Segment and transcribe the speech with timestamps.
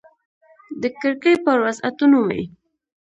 [0.81, 2.41] د کړکۍ پر وسعتونو مې